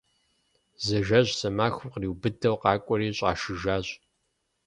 Зы 0.85 0.97
жэщ 1.07 1.27
зы 1.39 1.49
махуэм 1.57 1.89
къриубыдэу 1.91 2.57
къакӏуэри 2.61 3.09
щӏашыжащ. 3.17 3.87